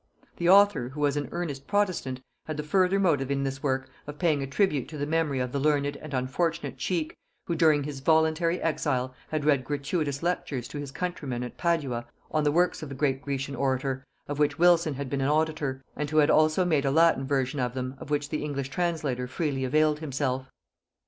[0.37, 4.17] The author, who was an earnest protestant, had the further motive in this work of
[4.17, 7.99] paying a tribute to the memory of the learned and unfortunate Cheke, who during his
[7.99, 12.89] voluntary exile had read gratuitous lectures to his countrymen at Padua on the works of
[12.89, 16.65] the great Grecian orator, of which Wylson had been an auditor, and who had also
[16.65, 20.49] made a Latin version of them, of which the English translator freely availed himself.